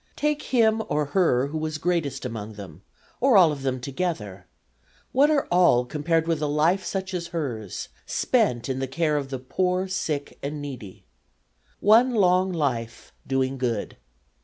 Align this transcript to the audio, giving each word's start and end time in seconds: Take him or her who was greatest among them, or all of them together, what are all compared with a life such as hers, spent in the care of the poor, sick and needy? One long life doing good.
Take 0.15 0.41
him 0.41 0.81
or 0.89 1.05
her 1.13 1.45
who 1.45 1.59
was 1.59 1.77
greatest 1.77 2.25
among 2.25 2.53
them, 2.53 2.81
or 3.19 3.37
all 3.37 3.51
of 3.51 3.61
them 3.61 3.79
together, 3.79 4.47
what 5.11 5.29
are 5.29 5.45
all 5.51 5.85
compared 5.85 6.27
with 6.27 6.41
a 6.41 6.47
life 6.47 6.83
such 6.83 7.13
as 7.13 7.27
hers, 7.27 7.87
spent 8.07 8.67
in 8.67 8.79
the 8.79 8.87
care 8.87 9.15
of 9.15 9.29
the 9.29 9.37
poor, 9.37 9.87
sick 9.87 10.39
and 10.41 10.59
needy? 10.59 11.03
One 11.81 12.15
long 12.15 12.51
life 12.51 13.13
doing 13.27 13.59
good. 13.59 13.95